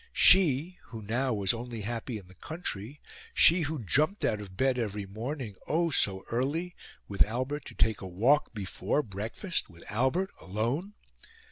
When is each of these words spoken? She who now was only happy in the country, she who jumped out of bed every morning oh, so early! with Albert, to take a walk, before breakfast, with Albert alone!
She 0.17 0.79
who 0.85 1.03
now 1.03 1.31
was 1.31 1.53
only 1.53 1.81
happy 1.81 2.17
in 2.17 2.27
the 2.27 2.33
country, 2.33 2.99
she 3.35 3.61
who 3.61 3.83
jumped 3.83 4.25
out 4.25 4.41
of 4.41 4.57
bed 4.57 4.79
every 4.79 5.05
morning 5.05 5.55
oh, 5.67 5.91
so 5.91 6.25
early! 6.31 6.73
with 7.07 7.21
Albert, 7.23 7.65
to 7.65 7.75
take 7.75 8.01
a 8.01 8.07
walk, 8.07 8.51
before 8.51 9.03
breakfast, 9.03 9.69
with 9.69 9.83
Albert 9.91 10.31
alone! 10.39 10.95